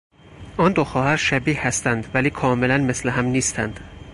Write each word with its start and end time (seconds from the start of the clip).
آن 0.57 0.73
دو 0.73 0.83
خواهر 0.83 1.15
شبیه 1.17 1.67
هستند 1.67 2.11
ولی 2.13 2.29
کاملا 2.29 2.77
مثل 2.77 3.09
هم 3.09 3.25
نیستند. 3.25 3.79